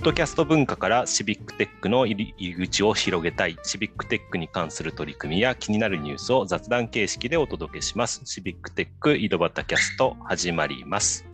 [0.00, 8.22] ッドキャスト文化からシビックテックの入り口を広げたい、シビックテックに関する取り組みや気になるニュースを雑談形式でお届けします。
[8.24, 11.26] シビックテック井戸端キャスト始まります。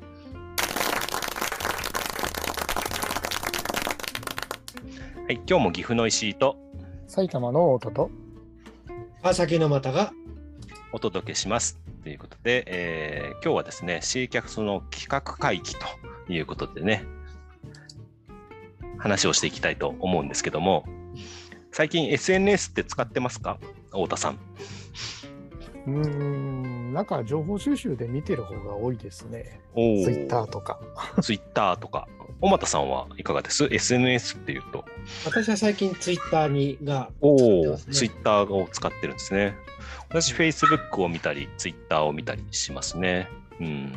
[5.28, 6.56] はい、今日も岐阜の石井と
[7.06, 8.10] 埼玉の音と
[9.22, 10.12] 川崎の又が
[10.90, 11.78] お届けします。
[12.02, 15.72] ということで、えー今日はですね、C キャストの企画会議
[16.26, 17.04] ということでね、
[18.98, 20.84] 話をしていきたいと思うんですけども、
[21.72, 23.58] 最近 SNS って使ってますか？
[23.90, 24.38] 太田さん。
[25.86, 29.60] うーんなんか情報収集で見てる方が多いですね。
[29.74, 30.80] おツイッターとか。
[31.20, 32.08] ツイッターとか。
[32.38, 34.84] 小俣さんはいかがです ?SNS っていうと。
[35.24, 39.54] 私は最近ツイッターにがお使ってますねツイッターを使ってるんですね。
[40.08, 43.28] 私、Facebook を見たり、ツイッターを見たりしますね。
[43.60, 43.92] うん。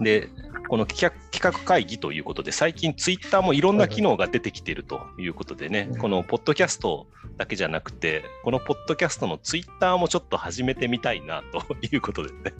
[0.00, 0.28] で、
[0.68, 12.54] この企画企画会議ということで、最近ツイッターもいろんな機能が出てきているということでね、うんこのポッドキャストだけじゃなくて、このポッドキャストのツイッターもちょっと始めてみたいなということでね、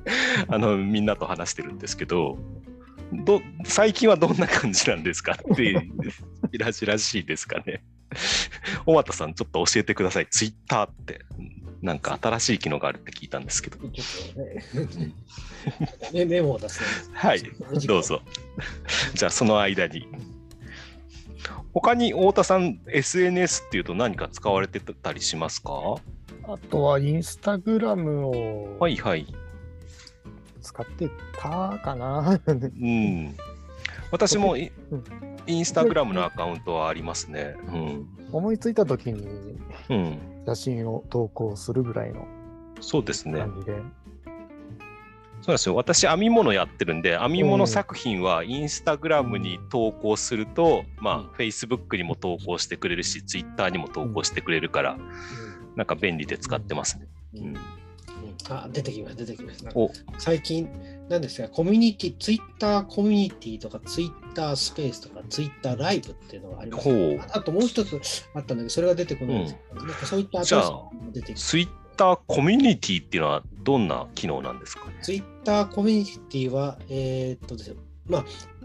[0.48, 2.38] あのみんなと話してるんですけど、
[3.24, 5.90] ど最近はどんな感じなんですかって
[6.52, 7.82] いらしらしいですかね。
[8.84, 10.26] 小俣さん、ちょっと教えてください。
[10.28, 11.24] ツイッターって、
[11.82, 13.76] なんか新しい機能があるって聞いたんですけど。
[13.76, 15.12] ちょっとね
[16.12, 16.86] メメモを出すね。
[17.14, 17.42] はい、
[17.86, 18.22] どうぞ。
[19.14, 20.08] じゃあ、その間に。
[21.74, 25.72] 他に太田さん、SNS っていうと何か使われてたりしますか？
[26.44, 29.26] あとはインスタグラムをはいはい。
[30.62, 32.40] 使ってたかな。
[32.46, 33.36] うん。
[34.10, 34.70] 私もイ
[35.48, 37.56] ンスタグラムのアカウントはありますね。
[37.68, 38.06] うん。
[38.32, 39.58] 思いついた時に
[39.90, 40.18] うん。
[40.46, 42.26] 写真を投稿するぐらいの
[42.80, 43.40] そうですね。
[43.40, 43.60] そうなん
[45.46, 45.74] ですよ。
[45.74, 54.98] 私、編み物やってるんで、編み物作品はインスタグラムに投稿すると、まあ、Facebook にも投稿してくれるし、Twitter にも投稿してくれるから、
[55.74, 57.08] なんか便利で使ってますね。
[57.34, 57.56] うんうん
[58.50, 59.70] あ出てきました、出てきました。
[59.74, 59.90] お。
[60.18, 60.68] 最近、
[61.08, 67.18] なんですか、コミュニティ、ツイッターコミュニティとか、ツイッタースペースとか、ツイッターライブっていうのがあります、ほう。
[67.20, 68.00] ああともう一つ
[68.34, 69.94] あったんだけど、それが出てこないんですけど、なん。
[69.94, 74.96] かそういった新しいのが出てきて、Twitter コミュニティっていうのはどんな機能なんですかね？
[75.02, 78.18] ツイッターコミュニティは、えーっとですね、ま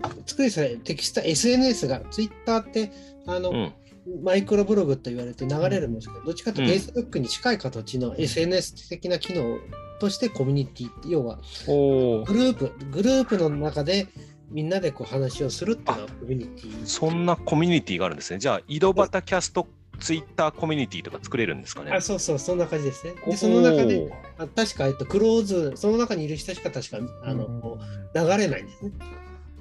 [0.03, 2.91] あ、作りさえテキスト SNS が、ツイッターって、
[3.25, 3.73] あの、うん。
[4.23, 9.59] マイクロブログと言われて流れるんですけど、どっちかというとうん Facebook に近い形の SNS 的な機能
[9.99, 14.07] としてコミュニティって、要はおグループ、グループの中で
[14.49, 16.85] みんなでこう話をするっていうのがコミュニティ。
[16.85, 18.39] そんなコミュニティがあるんですね。
[18.39, 19.67] じゃあ、井戸端キャスト
[19.99, 23.13] Twitter コミュニティとか作れるんですかねあ、そうそう、そんな感じですね。
[23.25, 27.77] で、その中で、あ確か、えっと、クローズ、その中にいる人しか確かあの、
[28.15, 28.91] 流れないんですね。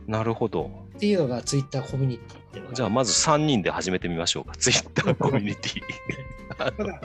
[0.07, 0.71] なるほど。
[1.01, 2.75] っていうのがツイッターコミュニティっていうのが。
[2.75, 4.55] じゃあ、まず3人で始めてみましょうか。
[4.57, 5.81] Twitter コミュニティ。
[6.59, 7.01] ただ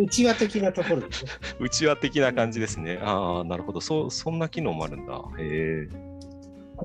[0.00, 1.30] 内輪的なところですね。
[1.60, 2.98] うちわ的な感じですね。
[3.00, 3.80] ああ、なるほど。
[3.80, 5.14] そそんな機能もあるんだ。
[5.38, 6.11] へえ。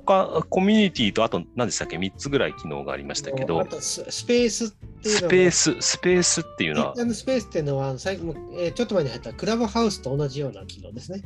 [0.07, 11.21] 他、コミュニティとあと何でしたっけ ?3 つぐらい機能がありましたけあど、とススペースっていうのスがペース、スペースっていうのはスペースっていうのは、最後えーちょっと前に入ったクラブハウスと同じような機能ですね。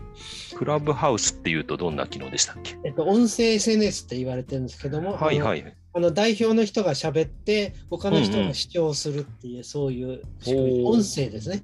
[0.58, 2.78] クラブハウスっていうとどんな機能でしたっけ？
[2.84, 5.62] えっと、音声 SNS って言われてるんですけども、はいはい。
[5.62, 11.64] あのあの代表の人が喋って、他の人が視聴するっていう、そういう仕組みおー音声ですね。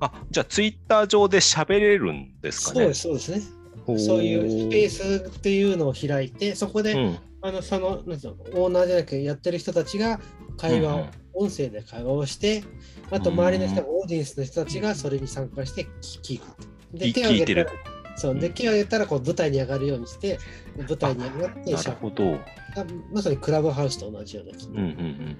[0.00, 2.74] あ、じゃあツイッター上で喋れるんですかね？
[2.74, 3.61] そうです、そうですね。
[3.84, 7.18] ほそういうスペースっていうのを開いて、そこで、うん。
[7.44, 10.20] あのそのなんのオーナーじゃなくてやってる人たちが
[10.56, 12.62] 会話を、うんうん音声で会話をして、
[13.10, 16.44] あと周りの人が、オーディエンスの人たちがそれに参加して聞く。
[16.92, 17.68] で、い手を挙げてる、
[18.16, 20.38] そう、で、うん手を挙げたらこう舞台に上がるようにして、
[20.76, 22.24] 舞台に上がってなしゃるほど。
[22.24, 22.40] うん
[23.12, 24.86] まさにクラブハウスと同じような機能うんうん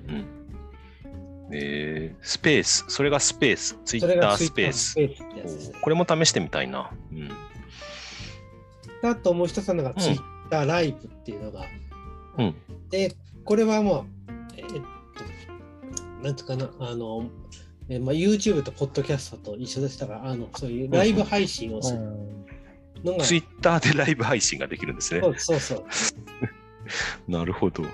[0.08, 1.54] うん。
[1.54, 2.84] えー、スペース。
[2.88, 3.78] それがスペース。
[3.84, 5.72] ツイッタースペース。
[5.82, 6.90] これも試してみたいな。
[7.10, 7.30] うん。
[9.02, 10.20] あともう一つのがツイッ
[10.50, 11.64] ターライブっていうのが、
[12.38, 12.54] うん。
[12.90, 13.14] で、
[13.44, 14.74] これはもう、えっと、
[16.22, 17.28] なんていうかな、あの、
[17.88, 22.00] えまあ、YouTube とポッドキャストと一緒でしたが、あのそういうライブ配信をする
[23.04, 25.20] のが、ツイッターでライブ配信ができるんですね。
[25.20, 25.84] そうそうそう。
[27.30, 27.84] なるほど。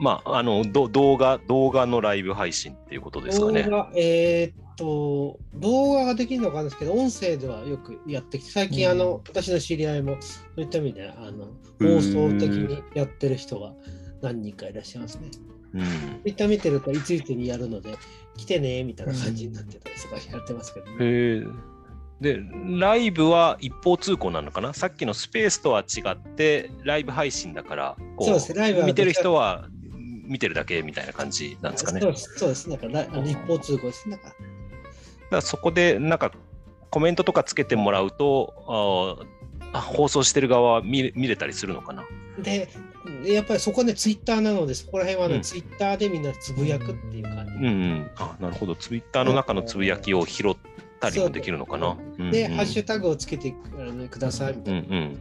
[0.00, 3.62] まあ、あの、ど動画、動画のライブ配信っていうことですかね。
[3.62, 11.46] 動画、えーっと、動画ができるのかなんですけど、音声ではよくやってきて、最近、うんあの、私の知り合いも、そういった意味で、あの、
[11.80, 13.72] 放送的にやってる人が
[14.22, 15.30] 何人かいらっしゃいますね。
[15.74, 15.80] うん。
[15.82, 15.86] ツ
[16.26, 17.94] イッター見てると、いついつにやるので、
[18.36, 21.46] 来てね、みたいな感じになってたりとかやってますけど、ね。
[22.20, 22.40] で、
[22.78, 24.72] ライブは一方通行なのかな？
[24.72, 29.68] さっきのスペースとは違って、ライブ配信だから、こそうですねライブは見てる人は
[30.24, 32.00] 見てるだけみたいな感じなんですかね。
[32.00, 32.70] そうですそうです。
[32.70, 34.08] なんかライあの一方通行です。
[34.08, 34.32] なんか
[35.30, 36.32] らそこでなんか
[36.90, 39.26] コメントとかつけてもらうと、
[39.72, 42.04] あ放送してる側は見れ見れたりするのかな？
[42.38, 42.68] で、
[43.24, 47.52] やっぱりそこね、ツイッターなので、そこら辺はね、うんツイッターでみんなつぶやくっていう感じ。
[47.54, 48.10] うんうん。
[48.16, 48.74] あ、なるほど。
[48.74, 50.56] ツイッターの中のつぶやきを拾っ
[51.00, 51.96] たりもできるのかな？
[52.18, 53.54] うんうんで、ハッシュタグをつけて
[54.10, 55.18] くださいみたいなうん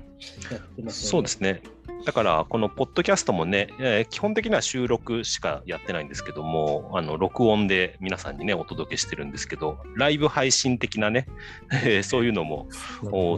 [0.86, 0.92] うん。
[0.92, 1.62] そうですね。
[2.06, 11.28] だから、このポッドキャストもね、えー基本的には収録しかやってないんですけども、あの録音で皆さんにね、お届けしてるんですけど、ライブ配信的なね、
[11.72, 12.68] えーそういうのも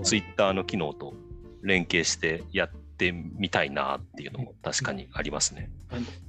[0.04, 1.14] ツイッターの機能と
[1.62, 5.70] 連携してやってみたいなっていうのも確かにありますね。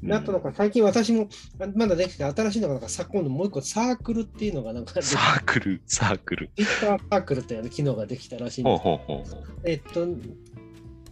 [0.02, 0.12] うん。
[0.12, 1.28] あとなんか最近私も
[1.60, 6.50] あまだできて新しいのがなんかさ今度もう一個サークルっていうのがなんかツサークル、サークル。
[6.56, 9.44] イッターサークルっていう機能ができたらしいんですほうほうほう。
[9.64, 10.06] えっと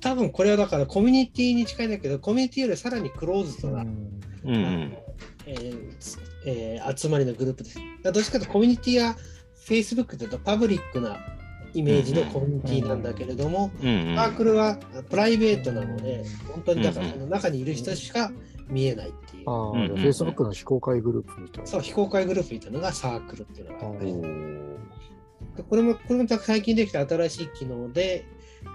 [0.04, 4.20] 多分これはだからコミュニティに近いんだけどコミュニティよりさらにクローズドな、うん。
[4.44, 4.98] うん。
[5.46, 7.78] えーつえー集まりのグループです。
[8.02, 9.16] どっちかというとコミュニティや
[9.66, 11.16] Facebook というとパブリックな
[11.72, 14.14] イメージのコミュニティなんだけれども、うんうん。
[14.14, 14.76] サークルは
[15.08, 16.22] プライベートなので、
[16.52, 18.30] 本当にだからうんその中にいる人しか
[18.68, 21.66] 見えないっていう、ああ、Facebook の非公開グループみたいな。
[21.66, 24.76] そう、非公開グループみたいなのがサークルっていうのがあって、うん
[25.56, 28.26] でこれも、これも最近できた新しい機能で、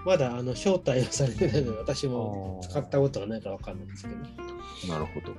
[0.04, 5.34] まだあの招待をされてないので、私も使ったことはないからわかんないんですけど、なるほど。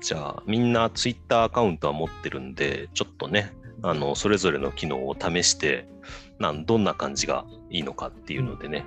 [0.00, 3.52] じゃあ、みんなツイッターアカウントは持ってるんで、ちょっとね、
[3.82, 5.86] あのそれぞれの機能を試して
[6.38, 8.84] なん、どんな感じがいいのかっていうのでね、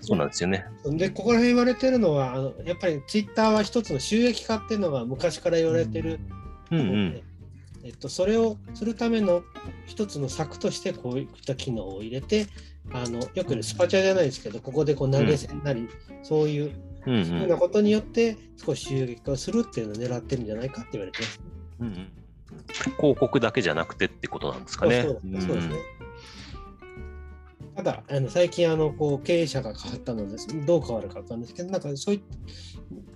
[0.00, 0.64] そうなんですよね。
[0.84, 6.20] で、ここら辺言われてるのは、あのやっぱりツイッターは一つの収益化っていうのが昔から言われてる
[6.70, 7.22] うんうと思ってん。
[7.82, 9.42] えっと、それをするための
[9.86, 12.46] 一つの策としてこういった機能を入れて
[12.92, 15.88] あのよくねスパチャじゃないですけどここでこう投げ銭なり、
[16.22, 16.72] そういう
[17.06, 21.40] うんふうなことによって少し収益化をするっていうのを狙ってるんじゃないかって言われてます。
[21.80, 22.12] うんうん
[22.98, 25.02] 広告だけじゃなくてってことなんですかね。
[25.02, 25.74] そうそうそうですね。
[27.76, 32.22] ただあの最近あのこう経営者が変わったのでどう変わるかわかんないですけどなんかそうい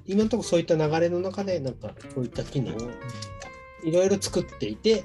[0.07, 2.91] 今のところそういった流れの中でなんかこういった機能を
[3.85, 5.05] いろいろ作っていて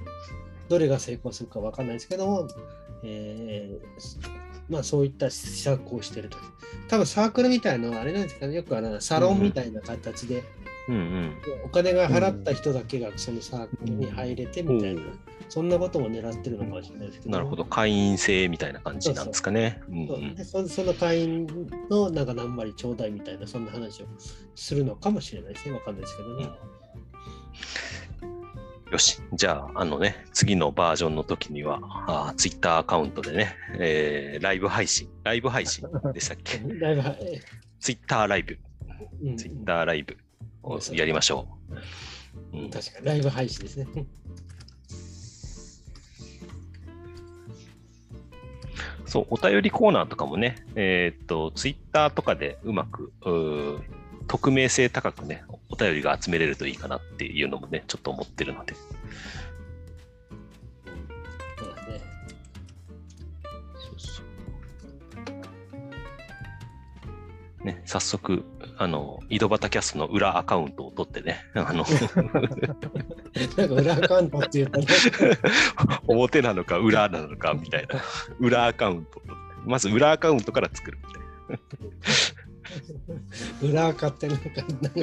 [0.70, 2.48] どれが成功するかわかんないですけども、
[3.04, 6.38] えーまあそういった施策をしてると。
[6.88, 10.44] 多分サークルみたいなのはあれなんですかねよくあのサロンみたいな形で、
[10.88, 15.04] うんうんお金が払った人だけがそのサークルに入れてみたいな、
[15.48, 17.32] そんなことも狙ってるのかもしれないですけど。
[17.32, 19.82] なるほど、会員制みたいな感じなんですかね。
[19.88, 20.36] うん
[20.68, 21.48] その会員
[21.92, 24.08] のなんか何割ちょうだいみたいなそんな話を
[24.56, 25.76] するのかもしれないですね。
[25.76, 26.50] わかんないですけどね。
[28.92, 36.58] よし、じゃあ、あのね、次のバージョンの時には、あツイッターアカウントでね、えーライブ配信、ライブ配信でしたっけ？
[36.58, 37.40] だいぶ、え
[37.80, 38.58] ツイッターライブ、
[39.24, 40.18] うん、ツイッターライブ
[40.64, 41.48] をやりましょ
[42.54, 42.58] う。
[42.58, 42.70] うん。
[42.72, 43.88] 確かにライブ配信ですね。
[49.06, 53.80] そう、お便りコーナーとかもね、えーっと、ツイッターとかでうまく、うー
[54.30, 58.76] 匿名性高くね、お便りが集めれるといいかなっていうのもね、ちょっと思ってるので。
[58.76, 58.82] そ
[61.66, 62.00] うですね。
[63.76, 64.26] そうそう
[67.66, 68.46] ね、早速、
[68.78, 71.84] あの、井戸端キャストの裏アカウントを取ってね、あの、
[73.58, 74.86] なんか裏アカウントっていうとね、
[76.08, 77.96] 表なのか裏なのかみたいな、
[78.40, 79.24] 裏アカウント。
[79.66, 81.30] まず裏アカウントから作るみたいな。
[83.62, 85.00] 裏アカってなんか、なんか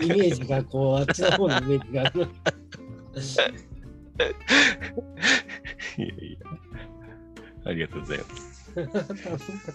[0.00, 2.28] イメージがこう、あっちの方のイメージがある。
[5.98, 6.50] いやいや。
[7.66, 8.60] ありがとうございます。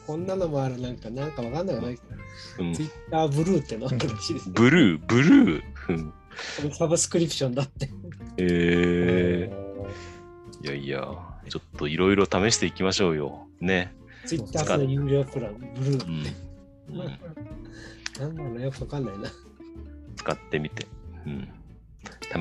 [0.05, 1.99] こんなのもある、なんか、なんかわかんないない。
[2.59, 4.53] うんツイッターブルーってのらしいです、ね。
[4.55, 5.63] ブルー、ブルー。
[5.89, 6.13] うん
[6.73, 7.89] サブスクリプションだって。
[8.37, 10.99] えー、いやいや、
[11.49, 13.47] ちょっといろいろ試していきましょうよ。
[13.61, 13.95] ね。
[14.25, 16.29] ツイッターの有料プラン、ブルーうんって。
[16.29, 16.45] うん
[16.89, 19.29] なんだろうよくわかんないな。
[20.15, 20.87] 使ってみて、
[21.25, 21.49] うん、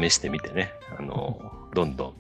[0.02, 2.14] 試してみてね、あの、どんどん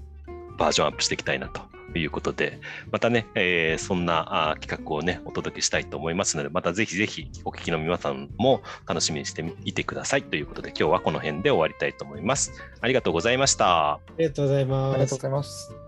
[0.58, 1.62] バージョンアップしていきたいなと
[1.98, 12.52] いうことで、またね、えーそんなあー企画をね、お届けしたいと思いますので、またぜひぜひお聞きの皆さんも楽しみにしていてくださいということで、今日はこの辺で終わりたいと思います。
[12.80, 13.94] ありがとうございました。
[13.94, 15.22] ありがとうございますありがとうご。
[15.22, 15.83] ざいます。